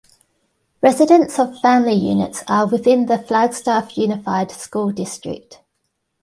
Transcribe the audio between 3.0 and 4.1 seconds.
the Flagstaff